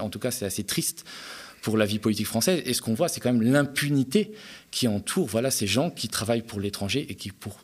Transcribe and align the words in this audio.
En 0.00 0.10
tout 0.10 0.18
cas, 0.18 0.30
c'est 0.30 0.44
assez 0.44 0.64
triste 0.64 1.04
pour 1.62 1.76
la 1.76 1.86
vie 1.86 1.98
politique 1.98 2.26
française. 2.26 2.62
Et 2.64 2.74
ce 2.74 2.82
qu'on 2.82 2.94
voit, 2.94 3.08
c'est 3.08 3.20
quand 3.20 3.32
même 3.32 3.42
l'impunité 3.42 4.32
qui 4.70 4.88
entoure 4.88 5.26
voilà, 5.26 5.50
ces 5.50 5.66
gens 5.66 5.90
qui 5.90 6.08
travaillent 6.08 6.42
pour 6.42 6.60
l'étranger 6.60 7.06
et 7.08 7.14
qui, 7.14 7.30
pour 7.30 7.60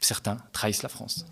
certains, 0.00 0.38
trahissent 0.52 0.82
la 0.82 0.88
France. 0.88 1.26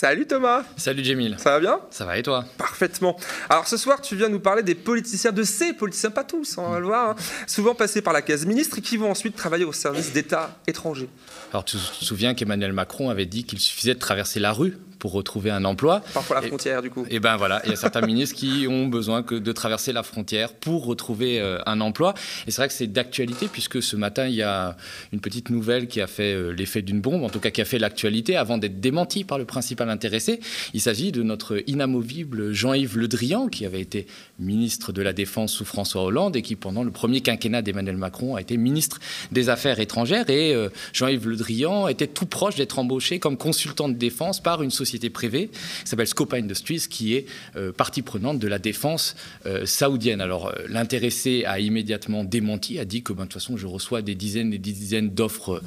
Salut 0.00 0.26
Thomas. 0.26 0.64
Salut 0.78 1.04
Jamil 1.04 1.36
Ça 1.38 1.50
va 1.50 1.60
bien? 1.60 1.78
Ça 1.90 2.06
va 2.06 2.16
et 2.16 2.22
toi? 2.22 2.46
Parfaitement. 2.56 3.18
Alors 3.50 3.68
ce 3.68 3.76
soir, 3.76 4.00
tu 4.00 4.16
viens 4.16 4.30
nous 4.30 4.40
parler 4.40 4.62
des 4.62 4.74
politiciens, 4.74 5.30
de 5.30 5.42
ces 5.42 5.74
politiciens, 5.74 6.10
pas 6.10 6.24
tous, 6.24 6.56
on 6.56 6.70
va 6.70 6.80
le 6.80 6.86
voir, 6.86 7.10
hein, 7.10 7.16
souvent 7.46 7.74
passés 7.74 8.00
par 8.00 8.14
la 8.14 8.22
case 8.22 8.46
ministre 8.46 8.78
et 8.78 8.80
qui 8.80 8.96
vont 8.96 9.10
ensuite 9.10 9.36
travailler 9.36 9.66
au 9.66 9.74
service 9.74 10.10
d'États 10.14 10.58
étrangers. 10.66 11.10
Alors 11.52 11.66
tu 11.66 11.76
te 11.76 12.02
souviens 12.02 12.32
qu'Emmanuel 12.32 12.72
Macron 12.72 13.10
avait 13.10 13.26
dit 13.26 13.44
qu'il 13.44 13.58
suffisait 13.58 13.92
de 13.92 13.98
traverser 13.98 14.40
la 14.40 14.52
rue 14.52 14.78
pour 15.00 15.12
retrouver 15.12 15.50
un 15.50 15.64
emploi. 15.64 16.02
Parfois 16.14 16.40
la 16.40 16.46
frontière, 16.46 16.82
du 16.82 16.90
coup. 16.90 17.04
Et 17.10 17.18
ben 17.18 17.36
voilà, 17.36 17.60
il 17.64 17.70
y 17.70 17.72
a 17.72 17.76
certains 17.76 18.00
ministres 18.06 18.36
qui 18.36 18.66
ont 18.68 18.86
besoin 18.86 19.24
que 19.24 19.34
de 19.34 19.52
traverser 19.52 19.92
la 19.92 20.04
frontière 20.04 20.52
pour 20.52 20.84
retrouver 20.84 21.40
euh, 21.40 21.58
un 21.66 21.80
emploi. 21.80 22.14
Et 22.46 22.50
c'est 22.50 22.60
vrai 22.60 22.68
que 22.68 22.74
c'est 22.74 22.86
d'actualité 22.86 23.48
puisque 23.50 23.82
ce 23.82 23.96
matin, 23.96 24.26
il 24.26 24.34
y 24.34 24.42
a 24.42 24.76
une 25.12 25.20
petite 25.20 25.50
nouvelle 25.50 25.88
qui 25.88 26.00
a 26.00 26.06
fait 26.06 26.34
euh, 26.34 26.50
l'effet 26.50 26.82
d'une 26.82 27.00
bombe, 27.00 27.24
en 27.24 27.30
tout 27.30 27.40
cas 27.40 27.50
qui 27.50 27.62
a 27.62 27.64
fait 27.64 27.78
l'actualité 27.78 28.36
avant 28.36 28.58
d'être 28.58 28.78
démentie 28.78 29.24
par 29.24 29.38
le 29.38 29.46
principal 29.46 29.88
intéressé. 29.88 30.38
Il 30.74 30.80
s'agit 30.80 31.12
de 31.12 31.22
notre 31.22 31.62
inamovible 31.66 32.52
Jean-Yves 32.52 32.98
Le 32.98 33.08
Drian, 33.08 33.48
qui 33.48 33.64
avait 33.64 33.80
été 33.80 34.06
ministre 34.38 34.92
de 34.92 35.00
la 35.00 35.14
Défense 35.14 35.52
sous 35.52 35.64
François 35.64 36.02
Hollande 36.02 36.36
et 36.36 36.42
qui, 36.42 36.56
pendant 36.56 36.84
le 36.84 36.90
premier 36.90 37.22
quinquennat 37.22 37.62
d'Emmanuel 37.62 37.96
Macron, 37.96 38.36
a 38.36 38.42
été 38.42 38.58
ministre 38.58 38.98
des 39.32 39.48
Affaires 39.48 39.80
étrangères. 39.80 40.28
Et 40.28 40.54
euh, 40.54 40.68
Jean-Yves 40.92 41.26
Le 41.26 41.36
Drian 41.36 41.88
était 41.88 42.06
tout 42.06 42.26
proche 42.26 42.56
d'être 42.56 42.78
embauché 42.78 43.18
comme 43.18 43.38
consultant 43.38 43.88
de 43.88 43.94
défense 43.94 44.40
par 44.42 44.62
une 44.62 44.70
société 44.70 44.89
privée 45.10 45.48
qui 45.48 45.88
s'appelle 45.88 46.06
Scopa 46.06 46.36
Industries, 46.36 46.86
qui 46.90 47.14
est 47.14 47.26
euh, 47.56 47.72
partie 47.72 48.02
prenante 48.02 48.38
de 48.38 48.48
la 48.48 48.58
défense 48.58 49.16
euh, 49.46 49.66
saoudienne. 49.66 50.20
Alors 50.20 50.48
euh, 50.48 50.52
l'intéressé 50.68 51.44
a 51.46 51.60
immédiatement 51.60 52.24
démenti, 52.24 52.78
a 52.78 52.84
dit 52.84 53.02
que 53.02 53.12
ben, 53.12 53.22
de 53.22 53.28
toute 53.28 53.34
façon 53.34 53.56
je 53.56 53.66
reçois 53.66 54.02
des 54.02 54.14
dizaines 54.14 54.52
et 54.52 54.58
des 54.58 54.72
dizaines 54.72 55.10
d'offres 55.10 55.62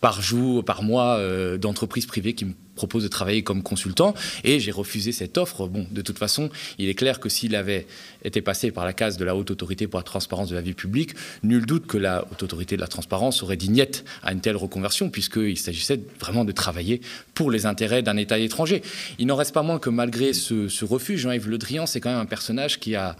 par 0.00 0.22
jour, 0.22 0.64
par 0.64 0.82
mois 0.82 1.18
d'entreprises 1.58 2.06
privées 2.06 2.34
qui 2.34 2.44
me 2.44 2.52
propose 2.78 3.02
de 3.02 3.08
travailler 3.08 3.42
comme 3.42 3.62
consultant 3.64 4.14
et 4.44 4.60
j'ai 4.60 4.70
refusé 4.70 5.10
cette 5.10 5.36
offre. 5.36 5.66
Bon, 5.66 5.84
de 5.90 6.00
toute 6.00 6.18
façon, 6.18 6.48
il 6.78 6.88
est 6.88 6.94
clair 6.94 7.18
que 7.18 7.28
s'il 7.28 7.56
avait 7.56 7.86
été 8.24 8.40
passé 8.40 8.70
par 8.70 8.84
la 8.84 8.92
case 8.92 9.16
de 9.16 9.24
la 9.24 9.34
haute 9.34 9.50
autorité 9.50 9.88
pour 9.88 9.98
la 9.98 10.04
transparence 10.04 10.48
de 10.48 10.54
la 10.54 10.60
vie 10.60 10.74
publique, 10.74 11.14
nul 11.42 11.66
doute 11.66 11.86
que 11.86 11.98
la 11.98 12.24
haute 12.30 12.42
autorité 12.44 12.76
de 12.76 12.80
la 12.80 12.86
transparence 12.86 13.42
aurait 13.42 13.56
dit 13.56 13.70
niet 13.70 14.04
à 14.22 14.32
une 14.32 14.40
telle 14.40 14.56
reconversion 14.56 15.10
puisqu'il 15.10 15.58
s'agissait 15.58 16.00
vraiment 16.20 16.44
de 16.44 16.52
travailler 16.52 17.00
pour 17.34 17.50
les 17.50 17.66
intérêts 17.66 18.02
d'un 18.02 18.16
État 18.16 18.38
étranger. 18.38 18.82
Il 19.18 19.26
n'en 19.26 19.36
reste 19.36 19.52
pas 19.52 19.62
moins 19.62 19.80
que 19.80 19.90
malgré 19.90 20.32
ce, 20.32 20.84
refus, 20.84 21.18
Jean-Yves 21.18 21.48
Le 21.48 21.58
Drian, 21.58 21.86
c'est 21.86 22.00
quand 22.00 22.10
même 22.10 22.20
un 22.20 22.26
personnage 22.26 22.78
qui 22.78 22.94
a 22.94 23.16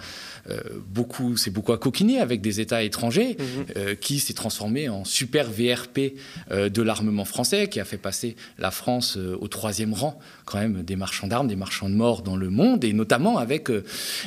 euh, 0.51 0.61
beaucoup, 0.87 1.37
c'est 1.37 1.51
beaucoup 1.51 1.73
à 1.73 1.79
coquiner 1.79 2.21
avec 2.21 2.41
des 2.41 2.61
États 2.61 2.83
étrangers, 2.83 3.37
mhm. 3.39 3.65
euh, 3.77 3.95
qui 3.95 4.19
s'est 4.21 4.35
transformé 4.35 4.89
en 4.89 5.05
super 5.05 5.51
VRP 5.51 6.15
euh, 6.51 6.69
de 6.69 6.83
l'armement 6.83 7.25
français, 7.25 7.69
qui 7.69 7.81
a 7.81 7.85
fait 7.85 7.99
passer 7.99 8.37
la 8.59 8.71
France 8.71 9.17
au 9.17 9.48
troisième 9.49 9.95
rang 9.95 10.19
quand 10.45 10.59
même 10.59 10.83
des 10.83 10.97
marchands 10.97 11.27
d'armes, 11.27 11.49
des 11.49 11.57
marchands 11.57 11.89
de 11.89 11.95
morts 11.95 12.23
dans 12.23 12.37
le 12.37 12.51
monde, 12.51 12.85
et 12.85 12.93
notamment 12.93 13.39
avec 13.39 13.71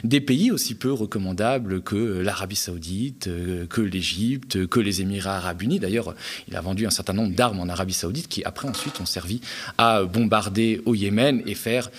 des 0.03 0.21
pays 0.21 0.51
aussi 0.51 0.75
peu 0.75 0.91
recommandables 0.91 1.81
que 1.81 2.21
l'Arabie 2.21 2.55
saoudite, 2.55 3.29
que 3.69 3.81
l'Égypte, 3.81 4.67
que 4.67 4.79
les 4.79 5.01
Émirats 5.01 5.37
arabes 5.37 5.61
unis. 5.61 5.79
D'ailleurs, 5.79 6.13
il 6.47 6.55
a 6.55 6.61
vendu 6.61 6.85
un 6.85 6.91
certain 6.91 7.13
nombre 7.13 7.35
d'armes 7.35 7.59
en 7.59 7.69
Arabie 7.69 7.93
saoudite 7.93 8.27
qui 8.27 8.43
après 8.43 8.67
ensuite 8.67 8.99
ont 8.99 9.05
servi 9.05 9.41
à 9.77 10.03
bombarder 10.03 10.81
au 10.85 10.95
Yémen 10.95 11.41
et 11.45 11.55
faire 11.55 11.89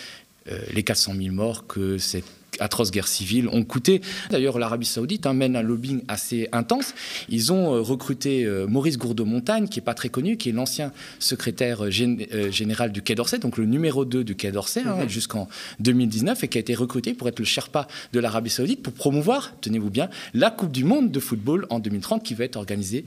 les 0.72 0.82
400 0.82 1.14
000 1.16 1.34
morts 1.34 1.66
que 1.66 1.98
cette 1.98 2.24
atroces 2.60 2.90
guerres 2.90 3.08
civiles 3.08 3.48
ont 3.48 3.64
coûté. 3.64 4.00
D'ailleurs, 4.30 4.58
l'Arabie 4.58 4.86
saoudite 4.86 5.26
hein, 5.26 5.34
mène 5.34 5.56
un 5.56 5.62
lobbying 5.62 6.02
assez 6.08 6.48
intense. 6.52 6.94
Ils 7.28 7.52
ont 7.52 7.74
euh, 7.74 7.80
recruté 7.80 8.44
euh, 8.44 8.66
Maurice 8.66 8.98
Gourdeau-Montagne, 8.98 9.68
qui 9.68 9.78
n'est 9.78 9.84
pas 9.84 9.94
très 9.94 10.08
connu, 10.08 10.36
qui 10.36 10.50
est 10.50 10.52
l'ancien 10.52 10.92
secrétaire 11.18 11.84
euh, 11.84 11.90
général 11.90 12.92
du 12.92 13.02
Quai 13.02 13.14
d'Orsay, 13.14 13.38
donc 13.38 13.56
le 13.56 13.64
numéro 13.64 14.04
2 14.04 14.24
du 14.24 14.34
Quai 14.36 14.52
d'Orsay, 14.52 14.82
hein, 14.86 14.96
mhm. 15.02 15.08
jusqu'en 15.08 15.48
2019, 15.80 16.44
et 16.44 16.48
qui 16.48 16.58
a 16.58 16.60
été 16.60 16.74
recruté 16.74 17.14
pour 17.14 17.28
être 17.28 17.38
le 17.38 17.44
Sherpa 17.44 17.86
de 18.12 18.20
l'Arabie 18.20 18.50
saoudite 18.50 18.82
pour 18.82 18.92
promouvoir, 18.92 19.54
tenez-vous 19.60 19.90
bien, 19.90 20.08
la 20.34 20.50
Coupe 20.50 20.72
du 20.72 20.84
Monde 20.84 21.10
de 21.10 21.20
football 21.20 21.66
en 21.70 21.78
2030 21.78 22.22
qui 22.22 22.34
va 22.34 22.44
être 22.44 22.56
organisée 22.56 23.04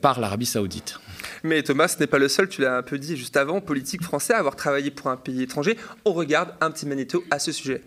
par 0.00 0.20
l'Arabie 0.20 0.46
saoudite. 0.46 0.98
Mais 1.42 1.62
Thomas, 1.62 1.88
ce 1.88 1.98
n'est 1.98 2.06
pas 2.06 2.18
le 2.18 2.28
seul, 2.28 2.48
tu 2.48 2.62
l'as 2.62 2.76
un 2.76 2.82
peu 2.82 2.98
dit 2.98 3.16
juste 3.16 3.36
avant, 3.36 3.60
politique 3.60 4.02
français 4.02 4.34
à 4.34 4.38
avoir 4.38 4.56
travaillé 4.56 4.90
pour 4.90 5.08
un 5.08 5.16
pays 5.16 5.42
étranger. 5.42 5.76
On 6.04 6.12
regarde 6.12 6.54
un 6.60 6.70
petit 6.70 6.86
magnéto 6.86 7.24
à 7.30 7.38
ce 7.38 7.52
sujet. 7.52 7.82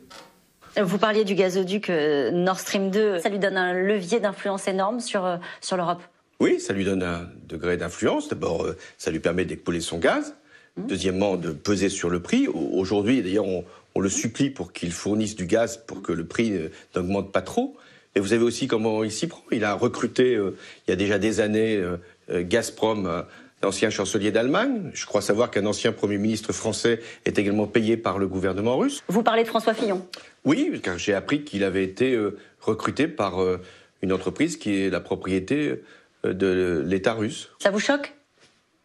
Vous 0.80 0.98
parliez 0.98 1.26
du 1.26 1.36
gazoduc 1.36 1.90
euh, 1.90 2.32
Nord 2.32 2.60
Stream 2.60 2.92
2. 2.92 3.20
Ça 3.20 3.30
lui 3.30 3.40
donne 3.40 3.58
un 3.58 3.74
levier 3.74 4.20
d'influence 4.20 4.68
énorme 4.68 5.02
sur, 5.02 5.26
euh, 5.26 5.38
sur 5.60 5.76
l'Europe 5.76 6.02
Oui, 6.40 6.60
ça 6.60 6.74
lui 6.74 6.86
donne 6.86 7.04
un 7.04 7.28
degré 7.48 7.76
d'influence. 7.76 8.30
D'abord, 8.30 8.64
euh, 8.64 8.78
ça 8.98 9.12
lui 9.12 9.20
permet 9.20 9.44
d'écouler 9.44 9.82
son 9.82 9.98
gaz. 9.98 10.36
Mmh. 10.78 10.88
Deuxièmement, 10.88 11.36
de 11.36 11.52
peser 11.52 11.90
sur 11.90 12.10
le 12.10 12.22
prix. 12.22 12.48
Aujourd'hui, 12.48 13.22
d'ailleurs, 13.22 13.46
on, 13.46 13.66
le 14.00 14.10
supplie 14.10 14.50
pour 14.50 14.72
qu'il 14.72 14.94
fournisse 14.94 15.36
du 15.36 15.46
gaz 15.46 15.78
pour 15.86 16.02
que 16.02 16.14
le 16.14 16.26
prix 16.26 16.54
n'augmente 16.96 17.34
pas 17.34 17.42
trop. 17.42 17.76
Et 18.16 18.22
vous 18.22 18.28
savez 18.28 18.44
aussi 18.44 18.68
comment 18.68 19.04
il 19.04 19.12
s'y 19.12 19.28
prend. 19.28 19.44
Il 19.52 19.66
a 19.66 19.74
recruté, 19.74 20.36
il 20.36 20.90
y 20.90 20.94
a 20.94 20.96
déjà 20.96 21.20
des 21.20 21.42
années, 21.42 21.84
Gazprom 22.30 23.26
ancien 23.64 23.90
chancelier 23.90 24.32
d'Allemagne. 24.32 24.92
Je 24.94 25.06
crois 25.06 25.22
savoir 25.22 25.52
qu'un 25.52 25.66
ancien 25.66 25.92
Premier 25.92 26.18
ministre 26.18 26.54
français 26.54 27.00
est 27.26 27.38
également 27.38 27.68
payé 27.68 27.98
par 27.98 28.20
le 28.20 28.28
gouvernement 28.28 28.78
russe. 28.78 29.04
Vous 29.08 29.24
parlez 29.24 29.44
de 29.44 29.48
François 29.48 29.74
Fillon? 29.74 30.06
Oui, 30.46 30.80
car 30.84 30.98
j'ai 30.98 31.14
appris 31.14 31.44
qu'il 31.44 31.64
avait 31.64 31.84
été 31.84 32.14
euh, 32.14 32.38
recruté 32.60 33.08
par 33.08 33.42
euh, 33.42 33.60
une 34.02 34.12
entreprise 34.12 34.58
qui 34.58 34.82
est 34.82 34.90
la 34.90 35.00
propriété 35.00 35.82
euh, 36.26 36.34
de 36.34 36.84
l'État 36.86 37.14
russe. 37.14 37.50
Ça 37.60 37.72
vous 37.72 37.80
choque? 37.80 38.14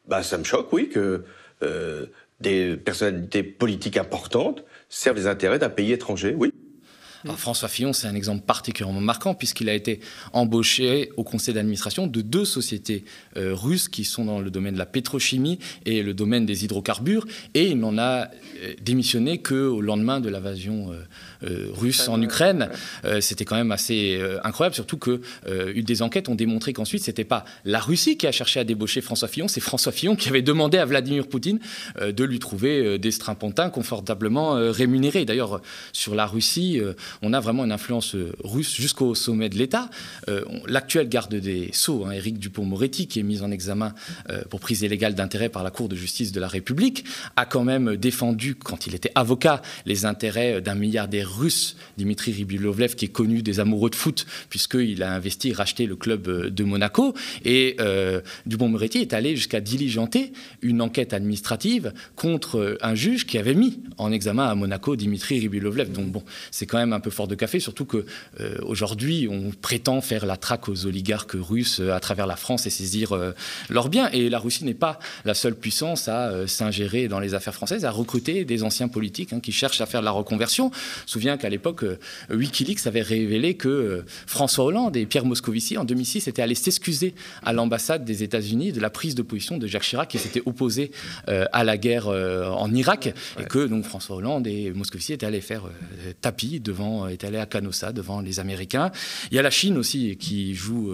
Bah, 0.06 0.22
Ça 0.22 0.38
me 0.38 0.44
choque, 0.44 0.72
oui, 0.72 0.88
que 0.88 1.24
des 2.40 2.76
personnalités 2.76 3.42
politiques 3.42 3.96
importantes 3.96 4.62
servent 4.90 5.16
les 5.16 5.26
intérêts 5.26 5.58
d'un 5.58 5.70
pays 5.70 5.92
étranger, 5.92 6.34
oui. 6.36 6.52
François 7.36 7.68
Fillon, 7.68 7.92
c'est 7.92 8.06
un 8.06 8.14
exemple 8.14 8.44
particulièrement 8.46 9.00
marquant 9.00 9.34
puisqu'il 9.34 9.68
a 9.68 9.74
été 9.74 10.00
embauché 10.32 11.10
au 11.16 11.24
conseil 11.24 11.54
d'administration 11.54 12.06
de 12.06 12.20
deux 12.20 12.44
sociétés 12.44 13.04
euh, 13.36 13.54
russes 13.54 13.88
qui 13.88 14.04
sont 14.04 14.24
dans 14.24 14.40
le 14.40 14.50
domaine 14.50 14.74
de 14.74 14.78
la 14.78 14.86
pétrochimie 14.86 15.58
et 15.84 16.02
le 16.02 16.14
domaine 16.14 16.46
des 16.46 16.64
hydrocarbures 16.64 17.26
et 17.54 17.68
il 17.68 17.78
n'en 17.78 17.98
a 17.98 18.24
euh, 18.24 18.28
démissionné 18.82 19.38
qu'au 19.38 19.80
lendemain 19.80 20.20
de 20.20 20.28
l'invasion 20.28 20.92
euh, 21.42 21.68
russe 21.72 22.08
en 22.08 22.20
Ukraine. 22.22 22.70
c'était 23.20 23.44
quand 23.44 23.56
même 23.56 23.72
assez 23.72 24.20
incroyable, 24.42 24.74
surtout 24.74 24.96
que 24.96 25.20
des 25.78 26.02
enquêtes 26.02 26.28
ont 26.28 26.34
démontré 26.34 26.72
qu'ensuite 26.72 27.02
c'était 27.02 27.24
pas 27.24 27.44
la 27.64 27.78
Russie 27.78 28.16
qui 28.16 28.26
a 28.26 28.32
cherché 28.32 28.60
à 28.60 28.64
débaucher 28.64 29.00
François 29.00 29.28
Fillon, 29.28 29.48
c'est 29.48 29.60
François 29.60 29.92
Fillon 29.92 30.16
qui 30.16 30.28
avait 30.28 30.42
demandé 30.42 30.78
à 30.78 30.84
Vladimir 30.84 31.26
Poutine 31.26 31.58
de 32.00 32.24
lui 32.24 32.38
trouver 32.38 32.98
des 32.98 33.10
strapontins 33.10 33.70
confortablement 33.70 34.54
rémunérés. 34.72 35.24
D'ailleurs, 35.24 35.60
sur 35.92 36.14
la 36.14 36.26
Russie, 36.26 36.80
on 37.22 37.32
a 37.32 37.40
vraiment 37.40 37.64
une 37.64 37.72
influence 37.72 38.14
euh, 38.14 38.32
russe 38.44 38.74
jusqu'au 38.74 39.14
sommet 39.14 39.48
de 39.48 39.56
l'État. 39.56 39.90
Euh, 40.28 40.44
l'actuel 40.66 41.08
garde 41.08 41.34
des 41.34 41.70
Sceaux, 41.72 42.04
hein, 42.04 42.12
Éric 42.12 42.38
Dupont-Moretti, 42.38 43.06
qui 43.06 43.20
est 43.20 43.22
mis 43.22 43.42
en 43.42 43.50
examen 43.50 43.94
euh, 44.30 44.42
pour 44.50 44.60
prise 44.60 44.82
illégale 44.82 45.14
d'intérêt 45.14 45.48
par 45.48 45.62
la 45.62 45.70
Cour 45.70 45.88
de 45.88 45.96
justice 45.96 46.32
de 46.32 46.40
la 46.40 46.48
République, 46.48 47.04
a 47.36 47.46
quand 47.46 47.64
même 47.64 47.96
défendu, 47.96 48.54
quand 48.54 48.86
il 48.86 48.94
était 48.94 49.12
avocat, 49.14 49.62
les 49.84 50.04
intérêts 50.04 50.60
d'un 50.60 50.74
milliardaire 50.74 51.38
russe, 51.38 51.76
Dimitri 51.96 52.32
Ribilovlev, 52.32 52.94
qui 52.94 53.06
est 53.06 53.08
connu 53.08 53.42
des 53.42 53.60
amoureux 53.60 53.90
de 53.90 53.94
foot, 53.94 54.26
puisqu'il 54.50 55.02
a 55.02 55.12
investi 55.12 55.50
et 55.50 55.52
racheté 55.52 55.86
le 55.86 55.96
club 55.96 56.28
de 56.28 56.64
Monaco. 56.64 57.14
Et 57.44 57.76
Dupont-Moretti 58.46 58.98
est 58.98 59.12
allé 59.12 59.36
jusqu'à 59.36 59.60
diligenter 59.60 60.32
une 60.62 60.80
enquête 60.80 61.12
administrative 61.12 61.92
contre 62.14 62.78
un 62.80 62.94
juge 62.94 63.26
qui 63.26 63.38
avait 63.38 63.54
mis 63.54 63.80
en 63.98 64.12
examen 64.12 64.48
à 64.48 64.54
Monaco 64.54 64.96
Dimitri 64.96 65.38
Ribilovlev. 65.40 65.90
Donc 65.90 66.06
bon, 66.06 66.22
c'est 66.50 66.66
quand 66.66 66.78
même 66.78 66.92
un 66.96 67.00
peu 67.00 67.10
fort 67.10 67.28
de 67.28 67.34
café, 67.34 67.60
surtout 67.60 67.84
que 67.84 68.04
euh, 68.40 68.56
aujourd'hui 68.62 69.28
on 69.30 69.50
prétend 69.50 70.00
faire 70.00 70.26
la 70.26 70.36
traque 70.36 70.68
aux 70.68 70.86
oligarques 70.86 71.34
russes 71.34 71.80
euh, 71.80 71.92
à 71.92 72.00
travers 72.00 72.26
la 72.26 72.36
France 72.36 72.66
et 72.66 72.70
saisir 72.70 73.12
euh, 73.12 73.32
leurs 73.68 73.88
biens. 73.88 74.08
Et 74.12 74.28
la 74.28 74.38
Russie 74.38 74.64
n'est 74.64 74.74
pas 74.74 74.98
la 75.24 75.34
seule 75.34 75.54
puissance 75.54 76.08
à 76.08 76.46
s'ingérer 76.46 77.08
dans 77.08 77.20
les 77.20 77.34
affaires 77.34 77.54
françaises, 77.54 77.84
à 77.84 77.90
recruter 77.90 78.44
des 78.44 78.62
anciens 78.62 78.88
politiques 78.88 79.32
hein, 79.32 79.40
qui 79.40 79.52
cherchent 79.52 79.80
à 79.80 79.86
faire 79.86 80.00
de 80.00 80.04
la 80.04 80.10
reconversion. 80.10 80.70
Je 80.72 81.02
me 81.02 81.08
souviens 81.08 81.36
qu'à 81.36 81.48
l'époque, 81.48 81.84
WikiLeaks 82.30 82.86
avait 82.86 83.02
révélé 83.02 83.54
que 83.54 84.04
François 84.26 84.64
Hollande 84.64 84.96
et 84.96 85.06
Pierre 85.06 85.24
Moscovici 85.24 85.76
en 85.76 85.84
2006 85.84 86.28
étaient 86.28 86.42
allés 86.42 86.54
s'excuser 86.54 87.14
à 87.44 87.52
l'ambassade 87.52 88.04
des 88.04 88.22
États-Unis 88.22 88.72
de 88.72 88.80
la 88.80 88.90
prise 88.90 89.14
de 89.14 89.22
position 89.22 89.58
de 89.58 89.66
Jacques 89.66 89.82
Chirac 89.84 90.08
qui 90.08 90.18
s'était 90.18 90.42
opposé 90.46 90.90
à 91.26 91.64
la 91.64 91.76
guerre 91.76 92.08
en 92.08 92.72
Irak 92.72 93.14
et 93.38 93.44
que 93.44 93.66
donc 93.66 93.84
François 93.84 94.16
Hollande 94.16 94.46
et 94.46 94.72
Moscovici 94.72 95.12
étaient 95.12 95.26
allés 95.26 95.40
faire 95.40 95.64
tapis 96.20 96.60
devant 96.60 96.85
quand 96.86 97.08
est 97.08 97.24
allé 97.24 97.38
à 97.38 97.46
Canossa 97.46 97.92
devant 97.92 98.20
les 98.20 98.40
Américains. 98.40 98.90
Il 99.30 99.36
y 99.36 99.38
a 99.38 99.42
la 99.42 99.50
Chine 99.50 99.76
aussi 99.76 100.16
qui 100.16 100.54
joue 100.54 100.92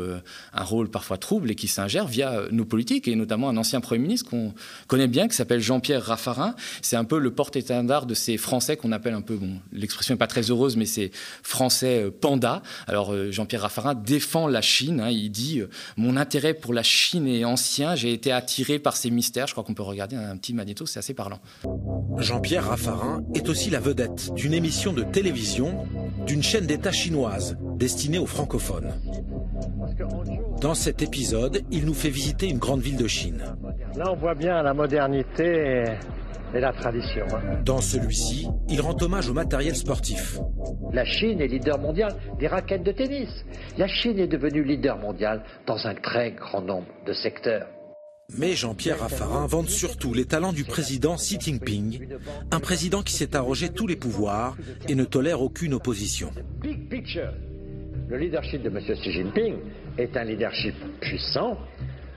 un 0.52 0.64
rôle 0.64 0.90
parfois 0.90 1.18
trouble 1.18 1.50
et 1.50 1.54
qui 1.54 1.68
s'ingère 1.68 2.06
via 2.06 2.42
nos 2.50 2.64
politiques 2.64 3.08
et 3.08 3.16
notamment 3.16 3.48
un 3.48 3.56
ancien 3.56 3.80
Premier 3.80 4.02
ministre 4.02 4.30
qu'on 4.30 4.54
connaît 4.86 5.08
bien 5.08 5.28
qui 5.28 5.36
s'appelle 5.36 5.60
Jean-Pierre 5.60 6.02
Raffarin. 6.02 6.54
C'est 6.80 6.96
un 6.96 7.04
peu 7.04 7.18
le 7.18 7.32
porte-étendard 7.32 8.06
de 8.06 8.14
ces 8.14 8.36
Français 8.36 8.76
qu'on 8.76 8.92
appelle 8.92 9.14
un 9.14 9.20
peu, 9.20 9.36
bon, 9.36 9.58
l'expression 9.72 10.14
n'est 10.14 10.18
pas 10.18 10.26
très 10.26 10.50
heureuse, 10.50 10.76
mais 10.76 10.86
c'est 10.86 11.10
Français 11.42 12.10
panda. 12.20 12.62
Alors 12.86 13.14
Jean-Pierre 13.30 13.62
Raffarin 13.62 13.94
défend 13.94 14.46
la 14.48 14.62
Chine. 14.62 15.00
Hein. 15.00 15.10
il 15.10 15.30
dit 15.30 15.62
Mon 15.96 16.16
intérêt 16.16 16.54
pour 16.54 16.72
la 16.72 16.82
Chine 16.82 17.26
est 17.26 17.44
ancien, 17.44 17.94
j'ai 17.94 18.12
été 18.12 18.32
attiré 18.32 18.78
par 18.78 18.96
ces 18.96 19.10
mystères. 19.10 19.46
Je 19.46 19.52
crois 19.52 19.64
qu'on 19.64 19.74
peut 19.74 19.82
regarder 19.82 20.16
un 20.16 20.36
petit 20.36 20.54
magnéto, 20.54 20.86
c'est 20.86 20.98
assez 20.98 21.14
parlant. 21.14 21.40
Jean-Pierre 22.18 22.68
Raffarin 22.68 23.22
est 23.34 23.48
aussi 23.48 23.70
la 23.70 23.80
vedette 23.80 24.32
d'une 24.34 24.54
émission 24.54 24.92
de 24.92 25.02
télévision 25.02 25.81
d'une 26.26 26.42
chaîne 26.42 26.66
d'État 26.66 26.92
chinoise 26.92 27.56
destinée 27.76 28.18
aux 28.18 28.26
francophones. 28.26 28.92
Dans 30.60 30.74
cet 30.74 31.02
épisode, 31.02 31.62
il 31.70 31.84
nous 31.84 31.94
fait 31.94 32.10
visiter 32.10 32.48
une 32.48 32.58
grande 32.58 32.80
ville 32.80 32.96
de 32.96 33.06
Chine. 33.06 33.42
Là, 33.96 34.10
on 34.10 34.16
voit 34.16 34.34
bien 34.34 34.62
la 34.62 34.74
modernité 34.74 35.84
et 36.54 36.60
la 36.60 36.72
tradition. 36.72 37.24
Hein. 37.32 37.62
Dans 37.64 37.80
celui-ci, 37.80 38.48
il 38.68 38.80
rend 38.80 38.96
hommage 39.00 39.28
au 39.28 39.34
matériel 39.34 39.74
sportif. 39.74 40.38
La 40.92 41.04
Chine 41.04 41.40
est 41.40 41.48
leader 41.48 41.78
mondial 41.78 42.14
des 42.38 42.46
raquettes 42.46 42.84
de 42.84 42.92
tennis. 42.92 43.30
La 43.78 43.88
Chine 43.88 44.18
est 44.18 44.28
devenue 44.28 44.62
leader 44.62 44.98
mondial 44.98 45.42
dans 45.66 45.86
un 45.86 45.94
très 45.94 46.32
grand 46.32 46.60
nombre 46.60 46.88
de 47.06 47.12
secteurs. 47.12 47.66
Mais 48.38 48.54
Jean-Pierre 48.54 49.00
Raffarin 49.00 49.46
vante 49.46 49.68
surtout 49.68 50.14
les 50.14 50.24
talents 50.24 50.52
du 50.52 50.64
président 50.64 51.16
Xi 51.16 51.38
Jinping, 51.38 52.08
un 52.50 52.60
président 52.60 53.02
qui 53.02 53.12
s'est 53.12 53.36
arrogé 53.36 53.68
tous 53.68 53.86
les 53.86 53.96
pouvoirs 53.96 54.56
et 54.88 54.94
ne 54.94 55.04
tolère 55.04 55.42
aucune 55.42 55.74
opposition. 55.74 56.30
Le 58.08 58.18
leadership 58.18 58.62
de 58.62 58.68
M. 58.68 58.78
Xi 58.78 59.12
Jinping 59.12 59.56
est 59.98 60.16
un 60.16 60.24
leadership 60.24 60.74
puissant 61.00 61.58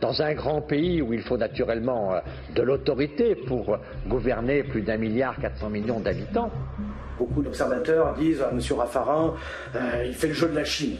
dans 0.01 0.21
un 0.21 0.33
grand 0.33 0.61
pays 0.61 1.01
où 1.01 1.13
il 1.13 1.21
faut 1.21 1.37
naturellement 1.37 2.13
euh, 2.13 2.19
de 2.53 2.61
l'autorité 2.61 3.35
pour 3.35 3.77
gouverner 4.07 4.63
plus 4.63 4.81
d'un 4.81 4.97
milliard 4.97 5.37
400 5.39 5.69
millions 5.69 5.99
d'habitants. 5.99 6.51
Beaucoup 7.17 7.41
d'observateurs 7.41 8.13
disent 8.15 8.41
à 8.41 8.51
M. 8.51 8.59
Raffarin, 8.77 9.35
euh, 9.75 10.03
il 10.05 10.13
fait 10.13 10.27
le 10.27 10.33
jeu 10.33 10.49
de 10.49 10.55
la 10.55 10.65
Chine. 10.65 10.97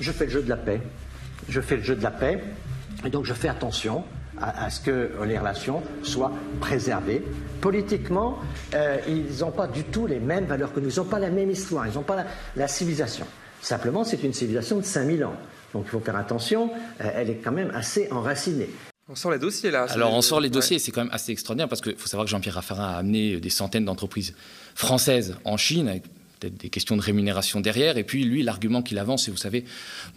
Je 0.00 0.12
fais 0.12 0.24
le 0.24 0.30
jeu 0.30 0.42
de 0.42 0.48
la 0.48 0.56
paix. 0.56 0.80
Je 1.48 1.60
fais 1.60 1.76
le 1.76 1.82
jeu 1.82 1.96
de 1.96 2.02
la 2.02 2.12
paix. 2.12 2.40
Et 3.04 3.10
donc 3.10 3.24
je 3.24 3.34
fais 3.34 3.48
attention 3.48 4.04
à, 4.40 4.70
ce 4.70 4.80
que 4.80 5.10
les 5.24 5.38
relations 5.38 5.82
soient 6.02 6.32
préservées. 6.60 7.22
Politiquement, 7.60 8.38
euh, 8.74 8.98
ils 9.08 9.40
n'ont 9.40 9.50
pas 9.50 9.66
du 9.66 9.84
tout 9.84 10.06
les 10.06 10.20
mêmes 10.20 10.46
valeurs 10.46 10.72
que 10.72 10.80
nous, 10.80 10.90
ils 10.90 10.98
n'ont 10.98 11.04
pas 11.04 11.18
la 11.18 11.30
même 11.30 11.50
histoire, 11.50 11.86
ils 11.86 11.94
n'ont 11.94 12.02
pas 12.02 12.24
la, 12.56 12.68
civilisation. 12.68 13.26
Simplement, 13.60 14.04
c'est 14.04 14.22
une 14.22 14.32
civilisation 14.32 14.78
de 14.78 14.84
5000 14.84 15.24
ans. 15.24 15.34
Donc 15.72 15.84
il 15.86 15.90
faut 15.90 16.00
faire 16.00 16.16
attention, 16.16 16.70
euh, 17.00 17.10
elle 17.14 17.30
est 17.30 17.36
quand 17.36 17.52
même 17.52 17.70
assez 17.74 18.08
enracinée. 18.10 18.70
On 19.10 19.14
sort 19.14 19.30
les 19.30 19.38
dossiers 19.38 19.70
là. 19.70 19.86
Alors 19.90 20.12
on 20.12 20.20
sort 20.20 20.40
les 20.40 20.50
dossiers, 20.50 20.78
c'est 20.78 20.92
quand 20.92 21.02
même 21.02 21.12
assez 21.12 21.32
extraordinaire 21.32 21.68
parce 21.68 21.80
qu'il 21.80 21.96
faut 21.96 22.08
savoir 22.08 22.26
que 22.26 22.30
Jean-Pierre 22.30 22.56
Raffarin 22.56 22.84
a 22.84 22.96
amené 22.98 23.40
des 23.40 23.50
centaines 23.50 23.86
d'entreprises 23.86 24.34
françaises 24.74 25.36
en 25.44 25.56
Chine 25.56 25.88
avec 25.88 26.04
peut-être 26.38 26.56
des 26.56 26.70
questions 26.70 26.96
de 26.96 27.02
rémunération 27.02 27.60
derrière. 27.60 27.98
Et 27.98 28.04
puis, 28.04 28.24
lui, 28.24 28.42
l'argument 28.42 28.82
qu'il 28.82 28.98
avance, 28.98 29.24
c'est, 29.24 29.30
vous 29.30 29.36
savez, 29.36 29.64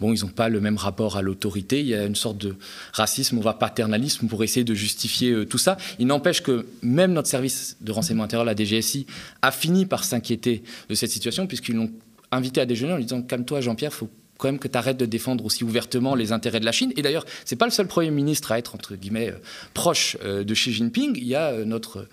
bon, 0.00 0.12
ils 0.12 0.22
n'ont 0.22 0.30
pas 0.30 0.48
le 0.48 0.60
même 0.60 0.76
rapport 0.76 1.16
à 1.16 1.22
l'autorité. 1.22 1.80
Il 1.80 1.86
y 1.86 1.94
a 1.94 2.04
une 2.04 2.14
sorte 2.14 2.38
de 2.38 2.56
racisme, 2.92 3.40
va 3.40 3.54
paternalisme 3.54 4.28
pour 4.28 4.44
essayer 4.44 4.64
de 4.64 4.74
justifier 4.74 5.30
euh, 5.30 5.44
tout 5.44 5.58
ça. 5.58 5.76
Il 5.98 6.06
n'empêche 6.06 6.42
que 6.42 6.66
même 6.82 7.12
notre 7.12 7.28
service 7.28 7.76
de 7.80 7.92
renseignement 7.92 8.24
intérieur, 8.24 8.44
la 8.44 8.54
DGSI, 8.54 9.06
a 9.42 9.50
fini 9.50 9.86
par 9.86 10.04
s'inquiéter 10.04 10.62
de 10.88 10.94
cette 10.94 11.10
situation, 11.10 11.46
puisqu'ils 11.46 11.76
l'ont 11.76 11.90
invité 12.30 12.60
à 12.60 12.66
déjeuner 12.66 12.92
en 12.92 12.96
lui 12.96 13.04
disant 13.04 13.22
Calme-toi, 13.22 13.60
Jean-Pierre, 13.60 13.92
faut 13.92 14.10
quand 14.38 14.48
même 14.48 14.58
que 14.58 14.68
tu 14.68 14.76
arrêtes 14.76 14.96
de 14.96 15.06
défendre 15.06 15.44
aussi 15.44 15.62
ouvertement 15.62 16.14
les 16.14 16.32
intérêts 16.32 16.58
de 16.58 16.64
la 16.64 16.72
Chine. 16.72 16.92
Et 16.96 17.02
d'ailleurs, 17.02 17.24
c'est 17.44 17.56
pas 17.56 17.64
le 17.64 17.70
seul 17.70 17.86
Premier 17.86 18.10
ministre 18.10 18.50
à 18.52 18.58
être, 18.58 18.74
entre 18.74 18.96
guillemets, 18.96 19.30
euh, 19.30 19.38
proche 19.72 20.16
euh, 20.24 20.42
de 20.42 20.54
Xi 20.54 20.72
Jinping. 20.72 21.16
Il 21.16 21.26
y 21.26 21.34
a 21.34 21.52
euh, 21.52 21.64
notre 21.64 22.08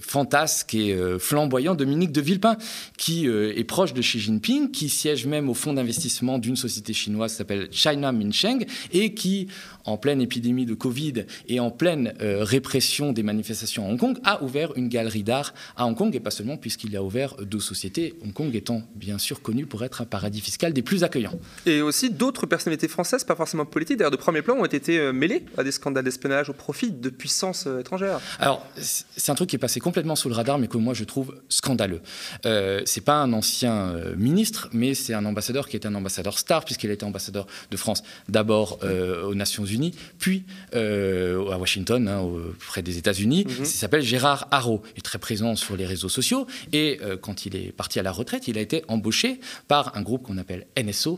fantasque 0.00 0.74
et 0.74 0.96
flamboyant 1.18 1.74
Dominique 1.74 2.12
de 2.12 2.20
Villepin, 2.20 2.56
qui 2.96 3.26
est 3.26 3.64
proche 3.64 3.92
de 3.92 4.00
Xi 4.00 4.20
Jinping, 4.20 4.70
qui 4.70 4.88
siège 4.88 5.26
même 5.26 5.48
au 5.48 5.54
fonds 5.54 5.72
d'investissement 5.72 6.38
d'une 6.38 6.56
société 6.56 6.92
chinoise 6.92 7.32
qui 7.32 7.38
s'appelle 7.38 7.68
China 7.72 8.12
Minsheng, 8.12 8.64
et 8.92 9.14
qui, 9.14 9.48
en 9.84 9.96
pleine 9.96 10.20
épidémie 10.20 10.64
de 10.64 10.74
Covid 10.74 11.24
et 11.48 11.58
en 11.60 11.70
pleine 11.70 12.14
répression 12.20 13.12
des 13.12 13.22
manifestations 13.22 13.86
à 13.86 13.90
Hong 13.90 13.98
Kong, 13.98 14.18
a 14.24 14.42
ouvert 14.44 14.76
une 14.76 14.88
galerie 14.88 15.24
d'art 15.24 15.54
à 15.76 15.86
Hong 15.86 15.96
Kong, 15.96 16.14
et 16.14 16.20
pas 16.20 16.30
seulement 16.30 16.56
puisqu'il 16.56 16.96
a 16.96 17.02
ouvert 17.02 17.34
deux 17.36 17.60
sociétés, 17.60 18.14
Hong 18.24 18.32
Kong 18.32 18.54
étant 18.54 18.82
bien 18.94 19.18
sûr 19.18 19.42
connu 19.42 19.66
pour 19.66 19.82
être 19.82 20.02
un 20.02 20.06
paradis 20.06 20.40
fiscal 20.40 20.72
des 20.72 20.82
plus 20.82 20.91
accueillant. 21.00 21.38
Et 21.66 21.80
aussi 21.80 22.10
d'autres 22.10 22.46
personnalités 22.46 22.88
françaises, 22.88 23.24
pas 23.24 23.36
forcément 23.36 23.64
politiques, 23.64 23.98
d'ailleurs 23.98 24.10
de 24.10 24.16
premier 24.16 24.42
plan, 24.42 24.56
ont 24.56 24.64
été 24.64 24.98
euh, 24.98 25.12
mêlées 25.12 25.44
à 25.56 25.64
des 25.64 25.72
scandales 25.72 26.04
d'espionnage 26.04 26.50
au 26.50 26.52
profit 26.52 26.90
de 26.90 27.10
puissances 27.10 27.66
euh, 27.66 27.80
étrangères. 27.80 28.20
Alors, 28.38 28.66
c'est 28.76 29.30
un 29.30 29.34
truc 29.34 29.50
qui 29.50 29.56
est 29.56 29.58
passé 29.58 29.80
complètement 29.80 30.16
sous 30.16 30.28
le 30.28 30.34
radar, 30.34 30.58
mais 30.58 30.68
que 30.68 30.76
moi 30.76 30.94
je 30.94 31.04
trouve 31.04 31.34
scandaleux. 31.48 32.00
Euh, 32.46 32.82
c'est 32.84 33.00
pas 33.00 33.16
un 33.16 33.32
ancien 33.32 33.74
euh, 33.74 34.14
ministre, 34.16 34.68
mais 34.72 34.94
c'est 34.94 35.14
un 35.14 35.24
ambassadeur 35.24 35.68
qui 35.68 35.76
est 35.76 35.86
un 35.86 35.94
ambassadeur 35.94 36.38
star, 36.38 36.64
puisqu'il 36.64 36.90
a 36.90 36.92
été 36.92 37.04
ambassadeur 37.04 37.46
de 37.70 37.76
France 37.76 38.02
d'abord 38.28 38.78
aux 38.82 39.34
Nations 39.34 39.64
Unies, 39.64 39.94
puis 40.18 40.44
à 40.72 41.58
Washington, 41.58 42.08
hein, 42.08 42.20
auprès 42.20 42.82
des 42.82 42.98
États-Unis. 42.98 43.44
Mhm. 43.46 43.54
Il 43.60 43.66
s'appelle 43.66 44.02
Gérard 44.02 44.48
Haro. 44.50 44.82
Il 44.94 44.98
est 44.98 45.02
très 45.02 45.18
présent 45.18 45.56
sur 45.56 45.76
les 45.76 45.86
réseaux 45.86 46.08
sociaux. 46.08 46.46
Et 46.72 46.98
quand 47.20 47.46
il 47.46 47.56
est 47.56 47.72
parti 47.72 47.98
à 47.98 48.02
la 48.02 48.12
retraite, 48.12 48.48
il 48.48 48.58
a 48.58 48.60
été 48.60 48.84
embauché 48.88 49.40
par 49.68 49.96
un 49.96 50.02
groupe 50.02 50.22
qu'on 50.22 50.38
appelle 50.38 50.66
NSA 50.82 51.10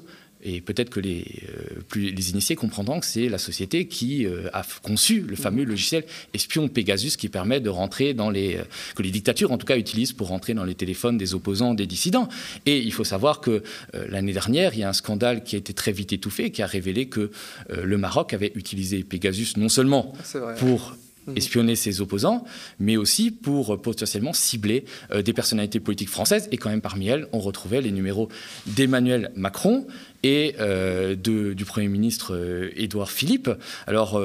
et 0.47 0.61
peut-être 0.61 0.91
que 0.91 1.01
les, 1.01 1.25
euh, 1.49 1.81
plus, 1.89 2.11
les 2.11 2.31
initiés 2.31 2.55
comprendront 2.55 3.01
que 3.01 3.07
c'est 3.07 3.31
la 3.31 3.39
société 3.39 3.89
qui 3.89 4.27
euh, 4.27 4.49
a 4.53 4.63
conçu 4.83 5.23
le 5.23 5.37
fameux 5.37 5.65
logiciel 5.65 6.05
espion 6.35 6.69
Pegasus 6.69 7.17
qui 7.17 7.31
permet 7.31 7.61
de 7.61 7.71
rentrer 7.71 8.13
dans 8.13 8.29
les. 8.29 8.57
Euh, 8.57 8.65
que 8.95 9.03
les 9.03 9.11
dictatures, 9.11 9.53
en 9.53 9.59
tout 9.59 9.67
cas, 9.67 9.79
utilisent 9.79 10.13
pour 10.13 10.29
rentrer 10.29 10.53
dans 10.53 10.65
les 10.65 10.75
téléphones 10.75 11.17
des 11.17 11.35
opposants, 11.35 11.73
des 11.73 11.87
dissidents. 11.87 12.29
Et 12.67 12.79
il 12.79 12.93
faut 12.93 13.05
savoir 13.05 13.41
que 13.41 13.63
l'année 14.09 14.33
dernière, 14.33 14.75
il 14.75 14.81
y 14.81 14.83
a 14.83 14.89
un 14.89 14.93
scandale 14.93 15.43
qui 15.43 15.57
a 15.57 15.59
été 15.59 15.73
très 15.73 15.93
vite 15.93 16.13
étouffé, 16.13 16.51
qui 16.51 16.63
a 16.63 16.67
révélé 16.67 17.07
que 17.07 17.31
le 17.71 17.97
Maroc 17.97 18.35
avait 18.35 18.53
utilisé 18.55 19.03
Pegasus 19.03 19.57
non 19.57 19.69
seulement 19.69 20.13
pour 20.59 20.91
Mhm. 20.91 20.99
Espionner 21.37 21.77
ses 21.77 22.01
opposants, 22.01 22.45
mais 22.79 22.97
aussi 22.97 23.31
pour 23.31 23.81
potentiellement 23.81 24.33
cibler 24.33 24.85
euh, 25.11 25.23
des 25.23 25.33
personnalités 25.33 25.81
politiques 25.81 26.09
françaises. 26.09 26.49
Et 26.53 26.57
quand 26.57 26.71
même 26.71 26.81
parmi 26.81 27.09
elles, 27.09 27.27
on 27.33 27.41
retrouvait 27.41 27.81
les 27.81 27.93
numéros 27.93 28.29
d'Emmanuel 28.67 29.31
Macron 29.37 29.87
et 30.23 30.55
euh, 30.61 31.15
du 31.15 31.65
Premier 31.65 31.89
ministre 31.89 32.35
euh, 32.35 32.71
Édouard 32.77 33.11
Philippe. 33.11 33.51
Alors 33.87 34.21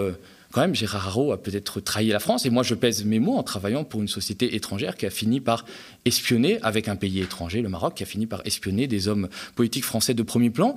quand 0.52 0.62
même, 0.62 0.74
Gérard 0.74 1.08
Haro 1.08 1.32
a 1.32 1.42
peut-être 1.42 1.80
trahi 1.80 2.08
la 2.08 2.20
France. 2.20 2.46
Et 2.46 2.50
moi, 2.50 2.64
je 2.64 2.74
pèse 2.74 3.06
mes 3.06 3.20
mots 3.20 3.38
en 3.38 3.44
travaillant 3.44 3.84
pour 3.84 4.02
une 4.02 4.08
société 4.08 4.56
étrangère 4.56 4.98
qui 4.98 5.06
a 5.06 5.12
fini 5.12 5.40
par 5.40 5.64
espionner, 6.06 6.60
avec 6.64 6.88
un 6.88 6.96
pays 6.96 7.20
étranger, 7.20 7.62
le 7.62 7.70
Maroc, 7.70 7.94
qui 7.96 8.04
a 8.04 8.08
fini 8.08 8.26
par 8.26 8.42
espionner 8.46 8.88
des 8.88 9.08
hommes 9.08 9.30
politiques 9.56 9.86
français 9.86 10.16
de 10.16 10.24
premier 10.24 10.50
plan. 10.50 10.76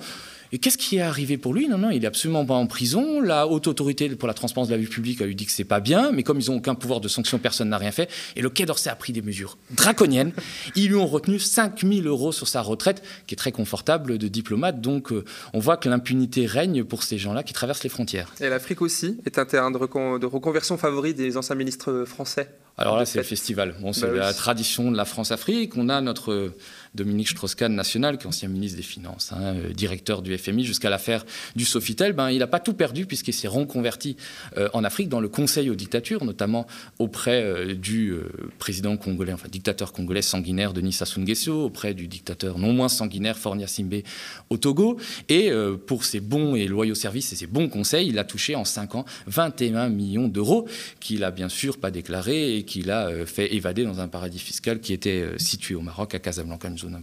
Et 0.55 0.59
qu'est-ce 0.59 0.77
qui 0.77 0.97
est 0.97 1.01
arrivé 1.01 1.39
pour 1.39 1.55
lui? 1.55 1.67
Non, 1.67 1.79
non, 1.79 1.89
il 1.89 2.05
est 2.05 2.07
absolument 2.07 2.45
pas 2.45 2.53
en 2.53 2.67
prison. 2.67 3.23
La 3.23 3.47
haute 3.47 3.67
autorité 3.69 4.11
pour 4.11 4.29
la 4.29 4.35
transparence 4.35 4.69
de 4.69 4.75
la 4.75 4.79
vie 4.79 4.87
publique 4.87 5.23
a 5.23 5.25
lui 5.25 5.35
dit 5.35 5.47
que 5.47 5.53
c'est 5.53 5.65
pas 5.65 5.81
bien, 5.81 6.13
mais 6.13 6.23
comme 6.23 6.39
ils 6.41 6.51
n'ont 6.51 6.59
aucun 6.59 6.75
pouvoir 6.75 7.01
de 7.01 7.09
sanction, 7.09 7.39
personne 7.39 7.71
n'a 7.71 7.79
rien 7.79 7.91
fait. 7.91 8.11
Et 8.37 8.43
le 8.43 8.51
Quai 8.51 8.67
d'Orsay 8.67 8.91
a 8.91 8.95
pris 8.95 9.15
des 9.15 9.23
mesures 9.23 9.57
draconiennes. 9.71 10.33
Ils 10.77 10.89
lui 10.89 10.97
ont 10.97 11.07
retenu 11.07 11.39
5000 11.39 12.07
euros 12.07 12.33
sur 12.33 12.49
sa 12.49 12.61
retraite, 12.61 13.03
qui 13.27 13.35
est 13.35 13.37
très 13.37 13.51
confortable 13.51 14.19
de 14.19 14.29
diplomate. 14.29 14.83
Donc 14.83 15.11
euh, 15.11 15.25
on 15.55 15.59
voit 15.59 15.79
que 15.79 15.89
l'impunité 15.89 16.45
règne 16.45 16.85
pour 16.85 17.03
ces 17.03 17.17
gens-là 17.17 17.43
qui 17.43 17.55
traversent 17.55 17.85
les 17.85 17.89
frontières. 17.89 18.35
Et 18.39 18.51
l'Afrique 18.51 18.83
aussi 18.83 19.17
est 19.25 19.39
un 19.39 19.47
terrain 19.47 19.71
de, 19.71 19.79
reconversion 20.27 20.77
favori 20.77 21.15
des 21.15 21.39
anciens 21.39 21.57
ministres 21.57 22.05
français. 22.07 22.51
Alors 22.83 22.97
là, 22.97 23.07
c'est 23.07 23.19
le 23.19 23.25
festival. 23.25 23.75
Bon, 23.81 23.93
c'est 23.93 24.09
bah 24.09 24.19
la 24.19 24.35
tradition 24.35 24.91
de 24.91 24.97
la 24.97 25.05
France-Afrique. 25.05 25.77
On 25.77 25.89
a 25.89 26.01
notre 26.01 26.53
Dominique 26.95 27.29
Strauss-Kahn 27.29 27.75
national, 27.75 28.19
qui 28.19 28.25
est 28.25 28.27
ancien 28.27 28.49
ministre 28.49 28.77
des 28.77 28.83
Finances, 28.83 29.33
hein, 29.33 29.55
euh, 29.55 29.73
directeur 29.73 30.21
du 30.21 30.37
FMI, 30.37 30.65
jusqu'à 30.65 30.91
l'affaire 30.91 31.25
du 31.57 31.65
Sofitel, 31.65 32.13
ben, 32.13 32.31
il 32.31 32.41
n'a 32.41 32.47
pas 32.47 32.61
tout 32.61 32.75
perdu 32.75 33.07
puisqu'il 33.07 33.33
s'est 33.33 33.49
reconverti 33.49 34.17
euh, 34.59 34.69
en 34.75 34.85
Afrique 34.85 35.09
dans 35.09 35.21
le 35.21 35.29
conseil 35.29 35.71
aux 35.71 35.75
dictatures, 35.75 36.25
notamment 36.25 36.67
auprès 36.99 37.43
euh, 37.43 37.75
du 37.75 38.15
président 38.59 38.97
congolais, 38.97 39.33
enfin 39.33 39.49
dictateur 39.51 39.93
congolais 39.93 40.23
sanguinaire 40.23 40.73
Denis 40.73 40.93
Sassou 40.93 41.21
Nguesso, 41.21 41.65
auprès 41.65 41.95
du 41.95 42.09
dictateur 42.09 42.59
non 42.59 42.73
moins 42.73 42.89
sanguinaire 42.89 43.39
Fornia 43.39 43.67
Simbe 43.67 44.03
au 44.51 44.57
Togo. 44.57 44.99
Et 45.29 45.51
pour 45.87 46.05
ses 46.05 46.21
bons 46.21 46.55
et 46.57 46.67
loyaux 46.67 46.95
services 46.95 47.33
et 47.33 47.37
ses 47.37 47.47
bons 47.47 47.69
conseils, 47.69 48.09
il 48.09 48.19
a 48.19 48.25
touché 48.25 48.55
en 48.55 48.65
5 48.65 48.95
ans 48.97 49.05
21 49.27 49.89
millions 49.89 50.29
d'euros 50.29 50.69
qu'il 51.01 51.25
a 51.25 51.31
bien 51.31 51.49
sûr 51.49 51.79
pas 51.79 51.91
déclaré 51.91 52.57
et 52.57 52.65
qu'il 52.73 52.91
a 52.91 53.27
fait 53.27 53.55
évader 53.55 53.85
dans 53.85 54.01
un 54.01 54.09
paradis 54.09 54.39
fiscal 54.39 54.81
qui 54.81 54.95
était 54.95 55.27
situé 55.37 55.75
au 55.75 55.83
Maroc, 55.83 56.15
à 56.15 56.19
Casablanca, 56.19 56.69
une 56.69 56.79
zone 56.79 57.03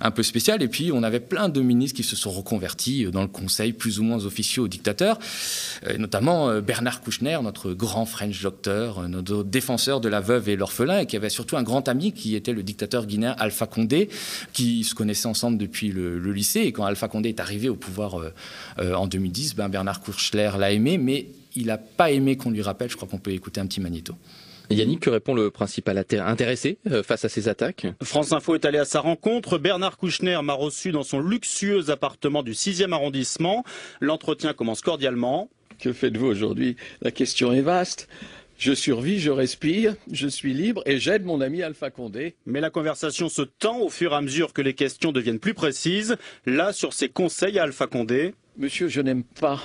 un 0.00 0.10
peu, 0.10 0.22
spéciale. 0.22 0.62
Et 0.62 0.68
puis, 0.68 0.92
on 0.92 1.02
avait 1.02 1.20
plein 1.20 1.48
de 1.48 1.60
ministres 1.60 1.96
qui 1.96 2.02
se 2.02 2.16
sont 2.16 2.30
reconvertis 2.30 3.06
dans 3.06 3.22
le 3.22 3.28
conseil, 3.28 3.72
plus 3.72 3.98
ou 3.98 4.02
moins 4.02 4.24
officieux 4.26 4.62
au 4.62 4.68
dictateur, 4.68 5.18
notamment 5.98 6.60
Bernard 6.60 7.00
Kouchner, 7.00 7.38
notre 7.42 7.72
grand 7.72 8.04
French 8.04 8.42
doctor, 8.42 9.08
notre 9.08 9.42
défenseur 9.42 10.00
de 10.00 10.08
la 10.08 10.20
veuve 10.20 10.48
et 10.48 10.56
l'orphelin, 10.56 11.00
et 11.00 11.06
qui 11.06 11.16
avait 11.16 11.30
surtout 11.30 11.56
un 11.56 11.62
grand 11.62 11.88
ami 11.88 12.12
qui 12.12 12.34
était 12.34 12.52
le 12.52 12.62
dictateur 12.62 13.06
guinéen 13.06 13.34
Alpha 13.38 13.66
Condé, 13.66 14.10
qui 14.52 14.84
se 14.84 14.94
connaissaient 14.94 15.28
ensemble 15.28 15.56
depuis 15.56 15.88
le, 15.88 16.18
lycée. 16.32 16.60
Et 16.60 16.72
quand 16.72 16.84
Alpha 16.84 17.08
Condé 17.08 17.30
est 17.30 17.40
arrivé 17.40 17.68
au 17.68 17.76
pouvoir 17.76 18.20
en 18.78 19.06
2010, 19.06 19.54
ben 19.54 19.68
Bernard 19.68 20.00
Kouchner 20.00 20.50
l'a 20.58 20.72
aimé, 20.72 20.98
mais 20.98 21.28
il 21.54 21.66
n'a 21.66 21.78
pas 21.78 22.10
aimé 22.10 22.36
qu'on 22.36 22.50
lui 22.50 22.62
rappelle. 22.62 22.90
Je 22.90 22.96
crois 22.96 23.08
qu'on 23.08 23.18
peut 23.18 23.32
écouter 23.32 23.60
un 23.60 23.66
petit 23.66 23.80
magnéto. 23.80 24.14
Yannick, 24.70 25.00
que 25.00 25.10
répond 25.10 25.34
le 25.34 25.50
principal 25.50 25.96
intéressé 25.98 26.78
euh, 26.90 27.02
face 27.02 27.24
à 27.24 27.28
ces 27.28 27.48
attaques 27.48 27.86
France 28.02 28.32
Info 28.32 28.54
est 28.54 28.64
allé 28.64 28.78
à 28.78 28.84
sa 28.84 29.00
rencontre. 29.00 29.58
Bernard 29.58 29.96
Kouchner 29.96 30.38
m'a 30.42 30.52
reçu 30.52 30.92
dans 30.92 31.02
son 31.02 31.20
luxueux 31.20 31.90
appartement 31.90 32.42
du 32.42 32.52
6e 32.52 32.92
arrondissement. 32.92 33.64
L'entretien 34.00 34.52
commence 34.52 34.80
cordialement. 34.80 35.48
Que 35.78 35.92
faites-vous 35.92 36.26
aujourd'hui? 36.26 36.76
La 37.02 37.10
question 37.10 37.52
est 37.52 37.60
vaste. 37.60 38.08
Je 38.58 38.72
survis, 38.72 39.18
je 39.20 39.30
respire, 39.30 39.94
je 40.10 40.26
suis 40.28 40.54
libre 40.54 40.82
et 40.86 40.98
j'aide 40.98 41.24
mon 41.24 41.42
ami 41.42 41.62
Alpha 41.62 41.90
Condé. 41.90 42.36
Mais 42.46 42.62
la 42.62 42.70
conversation 42.70 43.28
se 43.28 43.42
tend 43.42 43.80
au 43.80 43.90
fur 43.90 44.12
et 44.12 44.16
à 44.16 44.22
mesure 44.22 44.54
que 44.54 44.62
les 44.62 44.72
questions 44.72 45.12
deviennent 45.12 45.38
plus 45.38 45.52
précises. 45.52 46.16
Là, 46.46 46.72
sur 46.72 46.94
ses 46.94 47.10
conseils 47.10 47.58
à 47.58 47.64
Alpha 47.64 47.86
Condé. 47.86 48.34
Monsieur, 48.56 48.88
je 48.88 49.02
n'aime 49.02 49.24
pas 49.24 49.62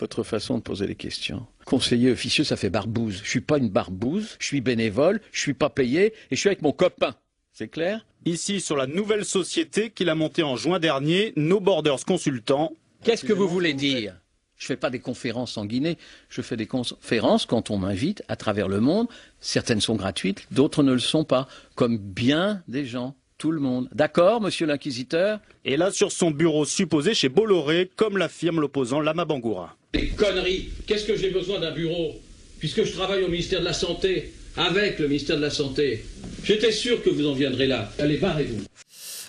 votre 0.00 0.22
façon 0.22 0.58
de 0.58 0.62
poser 0.62 0.86
les 0.86 0.94
questions. 0.94 1.46
Conseiller 1.64 2.10
officieux, 2.10 2.44
ça 2.44 2.56
fait 2.56 2.70
barbouze. 2.70 3.20
Je 3.22 3.28
suis 3.28 3.40
pas 3.40 3.58
une 3.58 3.68
barbouze, 3.68 4.36
je 4.38 4.46
suis 4.46 4.60
bénévole, 4.60 5.20
je 5.32 5.40
suis 5.40 5.54
pas 5.54 5.70
payé 5.70 6.14
et 6.30 6.36
je 6.36 6.40
suis 6.40 6.48
avec 6.48 6.62
mon 6.62 6.72
copain. 6.72 7.14
C'est 7.52 7.68
clair? 7.68 8.06
Ici, 8.24 8.60
sur 8.60 8.76
la 8.76 8.86
nouvelle 8.86 9.24
société 9.24 9.90
qu'il 9.90 10.08
a 10.08 10.14
montée 10.14 10.42
en 10.42 10.56
juin 10.56 10.78
dernier, 10.78 11.32
No 11.36 11.60
Borders 11.60 12.04
Consultants. 12.04 12.72
Qu'est-ce 13.02 13.24
que 13.24 13.32
vous 13.32 13.48
voulez 13.48 13.74
dire? 13.74 14.16
Je 14.56 14.64
ne 14.64 14.68
fais 14.68 14.76
pas 14.76 14.90
des 14.90 14.98
conférences 14.98 15.56
en 15.56 15.64
Guinée, 15.64 15.96
je 16.28 16.42
fais 16.42 16.56
des 16.56 16.66
conférences 16.66 17.46
quand 17.46 17.70
on 17.70 17.78
m'invite 17.78 18.22
à 18.28 18.36
travers 18.36 18.68
le 18.68 18.80
monde. 18.80 19.08
Certaines 19.40 19.80
sont 19.80 19.96
gratuites, 19.96 20.46
d'autres 20.50 20.82
ne 20.82 20.92
le 20.92 20.98
sont 20.98 21.24
pas, 21.24 21.48
comme 21.76 21.96
bien 21.96 22.62
des 22.68 22.84
gens 22.84 23.16
tout 23.38 23.52
le 23.52 23.60
monde. 23.60 23.88
D'accord, 23.92 24.42
monsieur 24.42 24.66
l'inquisiteur? 24.66 25.40
Et 25.64 25.78
là, 25.78 25.90
sur 25.90 26.12
son 26.12 26.30
bureau 26.30 26.66
supposé 26.66 27.14
chez 27.14 27.30
Bolloré, 27.30 27.90
comme 27.96 28.18
l'affirme 28.18 28.60
l'opposant 28.60 29.00
Lama 29.00 29.24
Bangoura. 29.24 29.78
Des 29.92 30.08
conneries 30.08 30.70
Qu'est-ce 30.86 31.04
que 31.04 31.16
j'ai 31.16 31.30
besoin 31.30 31.58
d'un 31.60 31.72
bureau 31.72 32.20
Puisque 32.58 32.84
je 32.84 32.92
travaille 32.92 33.22
au 33.22 33.28
ministère 33.28 33.60
de 33.60 33.64
la 33.64 33.72
Santé, 33.72 34.32
avec 34.56 34.98
le 34.98 35.08
ministère 35.08 35.36
de 35.36 35.42
la 35.42 35.50
Santé? 35.50 36.04
J'étais 36.44 36.72
sûr 36.72 37.02
que 37.02 37.10
vous 37.10 37.26
en 37.26 37.32
viendrez 37.32 37.66
là. 37.66 37.90
Allez, 37.98 38.18
barrez-vous. 38.18 38.62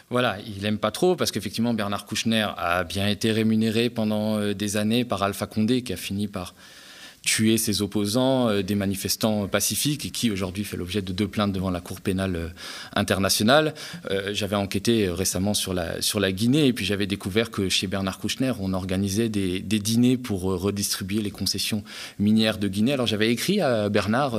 Voilà, 0.10 0.38
il 0.46 0.66
aime 0.66 0.78
pas 0.78 0.92
trop 0.92 1.16
parce 1.16 1.32
qu'effectivement 1.32 1.74
Bernard 1.74 2.06
Kouchner 2.06 2.46
a 2.58 2.84
bien 2.84 3.08
été 3.08 3.32
rémunéré 3.32 3.90
pendant 3.90 4.38
euh, 4.38 4.54
des 4.54 4.76
années 4.76 5.06
par 5.06 5.24
Alpha 5.24 5.46
Condé 5.46 5.84
qui 5.84 5.94
a 5.94 5.98
fini 5.98 6.28
par 6.28 6.54
tuer 7.24 7.58
ses 7.58 7.82
opposants, 7.82 8.50
euh, 8.50 8.62
des 8.64 8.76
manifestants 8.76 9.48
pacifiques, 9.48 10.06
et 10.06 10.10
qui 10.10 10.32
aujourd'hui 10.32 10.64
fait 10.64 10.78
l'objet 10.78 11.02
de 11.02 11.14
deux 11.14 11.28
plaintes 11.28 11.52
devant 11.52 11.70
la 11.70 11.80
Cour 11.80 12.02
pénale 12.02 12.36
euh, 12.36 12.48
internationale. 12.96 13.74
Euh, 14.10 14.32
j'avais 14.34 14.56
enquêté 14.56 15.10
récemment 15.10 15.54
sur 15.54 15.74
la, 15.74 16.02
sur 16.02 16.20
la 16.20 16.32
Guinée, 16.32 16.68
et 16.68 16.74
puis 16.74 16.86
j'avais 16.86 17.08
découvert 17.08 17.52
que 17.52 17.70
chez 17.70 17.88
Bernard 17.88 18.20
Kouchner, 18.20 18.54
on 18.60 18.74
organisait 18.74 19.30
des, 19.30 19.60
des, 19.60 19.80
dîners 19.80 20.18
pour 20.18 20.42
redistribuer 20.42 21.22
les 21.22 21.32
concessions 21.32 21.84
minières 22.20 22.58
de 22.58 22.68
Guinée. 22.68 22.94
Alors 22.94 23.08
j'avais 23.08 23.32
écrit 23.32 23.62
à 23.62 23.90
Bernard 23.90 24.38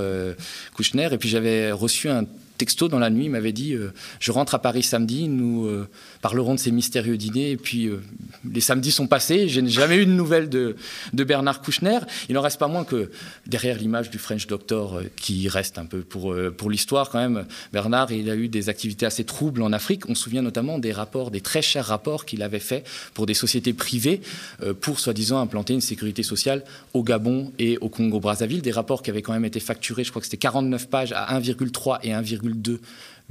Kouchner, 0.74 1.08
et 1.12 1.18
puis 1.18 1.28
j'avais 1.28 1.72
reçu 1.72 2.08
un 2.08 2.26
texto 2.58 2.88
dans 2.88 2.98
la 2.98 3.10
nuit, 3.10 3.26
il 3.26 3.30
m'avait 3.30 3.52
dit 3.52 3.74
Je 4.20 4.32
rentre 4.32 4.54
à 4.54 4.58
Paris 4.60 4.82
samedi, 4.82 5.28
nous 5.28 5.68
parlerons 6.22 6.54
de 6.54 6.60
ces 6.60 6.70
mystérieux 6.70 7.16
dîners. 7.16 7.50
Et 7.50 7.56
puis, 7.56 7.86
euh, 7.86 8.00
les 8.50 8.60
samedis 8.60 8.92
sont 8.92 9.06
passés, 9.06 9.48
je 9.48 9.60
n'ai 9.60 9.70
jamais 9.70 9.96
eu 9.96 10.06
de 10.06 10.12
nouvelles 10.12 10.48
de, 10.48 10.76
de, 11.12 11.24
Bernard 11.24 11.60
Kouchner. 11.60 11.98
Il 12.28 12.34
n'en 12.34 12.40
reste 12.40 12.58
pas 12.58 12.68
moins 12.68 12.84
que 12.84 13.10
derrière 13.46 13.76
l'image 13.76 14.10
du 14.10 14.18
French 14.18 14.46
Doctor, 14.46 14.94
euh, 14.94 15.04
qui 15.16 15.48
reste 15.48 15.78
un 15.78 15.84
peu 15.84 16.00
pour, 16.00 16.32
euh, 16.32 16.50
pour 16.50 16.70
l'histoire 16.70 17.10
quand 17.10 17.18
même, 17.18 17.44
Bernard, 17.72 18.12
il 18.12 18.30
a 18.30 18.36
eu 18.36 18.48
des 18.48 18.68
activités 18.68 19.04
assez 19.04 19.24
troubles 19.24 19.62
en 19.62 19.72
Afrique. 19.72 20.08
On 20.08 20.14
se 20.14 20.22
souvient 20.22 20.42
notamment 20.42 20.78
des 20.78 20.92
rapports, 20.92 21.30
des 21.30 21.40
très 21.40 21.62
chers 21.62 21.86
rapports 21.86 22.24
qu'il 22.24 22.42
avait 22.42 22.60
faits 22.60 22.86
pour 23.14 23.26
des 23.26 23.34
sociétés 23.34 23.72
privées 23.72 24.20
pour, 24.80 25.00
soi-disant, 25.00 25.40
implanter 25.40 25.74
une 25.74 25.80
sécurité 25.80 26.22
sociale 26.22 26.64
au 26.94 27.02
Gabon 27.02 27.52
et 27.58 27.78
au 27.78 27.88
Congo-Brazzaville. 27.88 28.62
Des 28.62 28.70
rapports 28.70 29.02
qui 29.02 29.10
avaient 29.10 29.22
quand 29.22 29.32
même 29.32 29.44
été 29.44 29.60
facturés, 29.60 30.04
je 30.04 30.10
crois 30.10 30.20
que 30.20 30.26
c'était 30.26 30.36
49 30.36 30.88
pages 30.88 31.12
à 31.12 31.38
1,3 31.38 31.98
et 32.02 32.12
1,2 32.42 32.80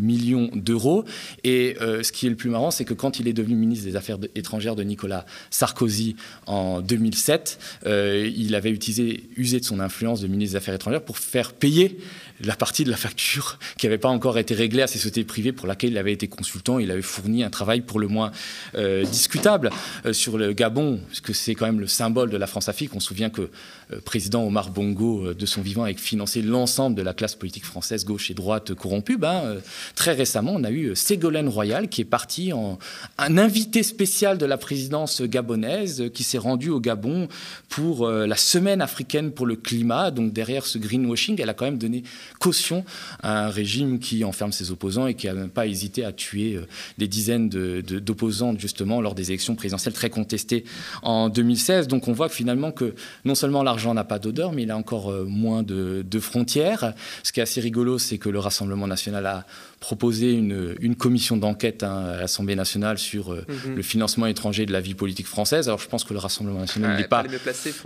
millions 0.02 0.50
d'euros. 0.54 1.06
Et 1.44 1.78
euh, 1.82 2.04
ce 2.04 2.12
qui 2.12 2.28
est 2.28 2.30
le 2.30 2.36
plus 2.36 2.50
marrant, 2.50 2.72
c'est 2.72 2.86
que 2.86 2.94
quand 2.94 3.20
il 3.20 3.28
est 3.28 3.34
devenu 3.34 3.56
ministre 3.56 3.86
des 3.86 3.96
Affaires 3.96 4.18
étrangères 4.36 4.76
de 4.76 4.84
Nicolas 4.84 5.26
Sarkozy 5.50 6.16
en 6.48 6.82
2007, 6.82 7.60
euh, 7.86 8.30
il 8.36 8.56
avait 8.56 8.72
utilisé, 8.72 9.24
usé 9.38 9.60
de 9.60 9.66
son 9.66 9.80
influence 9.80 10.22
de 10.22 10.28
ministre 10.28 10.54
des 10.54 10.58
Affaires 10.58 10.74
étrangères 10.74 11.04
pour 11.04 11.18
faire 11.18 11.54
payer 11.54 11.98
la 12.44 12.56
partie 12.56 12.84
de 12.84 12.90
la 12.90 12.98
facture 12.98 13.60
qui 13.78 13.86
n'avait 13.86 13.98
pas 13.98 14.10
encore 14.10 14.38
été 14.38 14.54
réglée 14.54 14.82
à 14.82 14.88
ces 14.88 14.98
sociétés 14.98 15.24
privées 15.24 15.52
pour 15.52 15.68
laquelle 15.68 15.92
il 15.92 15.98
avait 15.98 16.14
été 16.14 16.28
consultant. 16.28 16.80
Il 16.80 16.92
avait 16.92 17.02
fourni 17.02 17.44
un 17.44 17.50
travail 17.50 17.82
pour 17.82 18.00
le 18.00 18.08
moins 18.08 18.32
euh, 18.76 19.04
discutable 19.04 19.70
sur 20.12 20.38
le 20.38 20.54
Gabon, 20.54 21.00
parce 21.08 21.22
que 21.22 21.34
c'est 21.34 21.56
quand 21.56 21.66
même 21.66 21.80
le 21.80 21.88
symbole 21.88 22.30
de 22.30 22.38
la 22.38 22.48
France-Afrique. 22.48 22.96
On 22.96 23.00
se 23.00 23.08
souvient 23.08 23.30
que 23.30 23.50
le 23.90 24.00
président 24.00 24.44
Omar 24.44 24.70
Bongo, 24.70 25.34
de 25.34 25.46
son 25.46 25.62
vivant, 25.62 25.84
a 25.84 25.94
financé 25.94 26.42
l'ensemble 26.42 26.96
de 26.96 27.02
la 27.02 27.14
classe 27.14 27.36
politique 27.36 27.66
française, 27.66 28.06
gauche 28.06 28.32
et 28.32 28.34
droite 28.34 28.74
corrompue. 28.74 29.18
Ben, 29.18 29.58
Très 29.96 30.14
récemment, 30.14 30.54
on 30.56 30.64
a 30.64 30.72
eu 30.72 30.96
Ségolène 30.96 31.50
Royal 31.50 31.90
qui 31.90 32.02
est 32.02 32.06
parti 32.06 32.54
en 32.54 32.80
un 33.18 33.38
invité 33.38 33.84
spécial 33.84 34.38
de 34.38 34.46
la 34.46 34.58
présidence 34.58 35.22
gabonaise 35.22 36.06
qui 36.14 36.24
s'est 36.24 36.38
rendu 36.38 36.70
au 36.70 36.80
Gabon 36.80 37.28
pour 37.70 38.08
euh, 38.08 38.26
la 38.26 38.36
semaine 38.36 38.82
africaine 38.82 39.32
pour 39.32 39.46
le 39.46 39.56
climat. 39.56 40.12
Donc 40.12 40.34
derrière 40.34 40.66
ce 40.66 40.78
greenwashing, 40.78 41.40
elle 41.42 41.50
a 41.50 41.54
quand 41.54 41.66
même 41.66 41.78
donné 41.78 42.04
caution 42.40 42.86
à 43.22 43.46
un 43.46 43.50
régime 43.50 44.00
qui 44.00 44.24
enferme 44.24 44.52
ses 44.52 44.72
opposants 44.72 45.08
et 45.08 45.14
qui 45.14 45.28
n'a 45.28 45.34
même 45.34 45.50
pas 45.50 45.68
hésité 45.68 46.06
à 46.06 46.12
tuer 46.12 46.56
euh, 46.56 46.68
des 46.98 47.08
dizaines 47.08 47.50
d'opposants 47.50 48.56
justement 48.58 49.02
lors 49.02 49.16
des 49.16 49.30
élections 49.30 49.56
présidentielles 49.56 49.94
très 49.94 50.10
contestées 50.10 50.64
en 51.04 51.30
2016. 51.30 51.88
Donc 51.88 52.08
on 52.08 52.14
voit 52.14 52.30
finalement 52.30 52.72
que 52.72 52.96
non 53.26 53.36
seulement 53.36 53.64
l'argent 53.64 53.94
n'a 53.94 54.04
pas 54.04 54.20
d'odeur, 54.20 54.52
mais 54.52 54.64
il 54.64 54.72
a 54.72 54.78
encore 54.78 55.12
euh, 55.12 55.26
moins 55.26 55.64
de 55.64 56.20
frontières. 56.20 56.94
Ce 57.24 57.32
qui 57.32 57.40
est 57.40 57.44
assez 57.44 57.62
rigolo, 57.62 57.98
c'est 57.98 58.18
que 58.18 58.30
le 58.30 58.40
Rassemblement 58.40 58.88
national 58.88 59.26
a 59.26 59.46
proposé 59.82 60.32
une, 60.32 60.76
une 60.80 60.96
commission 60.96 61.38
d'enquête 61.38 61.82
hein, 61.82 62.06
à 62.14 62.18
l'Assemblée 62.18 62.56
nationale 62.56 63.00
sur 63.00 63.34
euh, 63.34 63.44
mhm. 63.50 63.76
le 63.76 63.82
financement 63.82 64.28
étranger 64.28 64.68
de 64.68 64.72
la 64.72 64.80
vie 64.80 64.94
politique 64.94 65.26
française. 65.26 65.68
Alors 65.68 65.80
je 65.80 65.88
pense 65.88 66.04
que 66.04 66.14
le 66.14 66.20
Rassemblement 66.20 66.60
national 66.60 66.98
n'est 66.98 67.08
pas, 67.08 67.26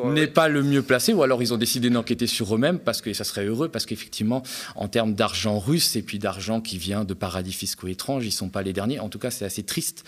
n'est 0.03 0.27
pas 0.27 0.49
le 0.49 0.61
mieux 0.61 0.83
placé, 0.83 1.13
ou 1.13 1.23
alors 1.23 1.41
ils 1.41 1.53
ont 1.53 1.57
décidé 1.57 1.89
d'enquêter 1.89 2.27
sur 2.27 2.53
eux-mêmes 2.53 2.79
parce 2.79 3.01
que 3.01 3.13
ça 3.13 3.23
serait 3.23 3.45
heureux, 3.45 3.69
parce 3.69 3.85
qu'effectivement, 3.85 4.43
en 4.75 4.89
termes 4.89 5.13
d'argent 5.13 5.57
russe 5.57 5.95
et 5.95 6.01
puis 6.01 6.19
d'argent 6.19 6.59
qui 6.59 6.77
vient 6.77 7.05
de 7.05 7.13
paradis 7.13 7.53
fiscaux 7.53 7.87
étranges, 7.87 8.25
ils 8.25 8.33
sont 8.33 8.49
pas 8.49 8.61
les 8.61 8.73
derniers. 8.73 8.99
En 8.99 9.07
tout 9.07 9.19
cas, 9.19 9.31
c'est 9.31 9.45
assez 9.45 9.63
triste 9.63 10.03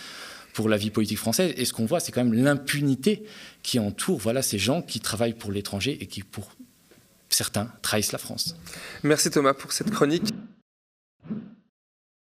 pour 0.53 0.67
la 0.67 0.75
vie 0.75 0.89
politique 0.89 1.19
française. 1.19 1.53
Et 1.55 1.63
ce 1.63 1.71
qu'on 1.71 1.85
voit, 1.85 2.01
c'est 2.01 2.11
quand 2.11 2.23
même 2.23 2.33
l'impunité 2.33 3.23
qui 3.63 3.79
entoure 3.79 4.19
voilà, 4.19 4.41
ces 4.41 4.59
gens 4.59 4.81
qui 4.81 4.99
travaillent 4.99 5.37
pour 5.37 5.53
l'étranger 5.53 5.97
et 6.01 6.07
qui, 6.07 6.21
pour 6.21 6.51
certains, 7.29 7.71
trahissent 7.81 8.11
la 8.11 8.17
France. 8.17 8.57
Merci 9.03 9.31
Thomas 9.31 9.53
pour 9.53 9.71
cette 9.71 9.89
chronique. 9.89 10.33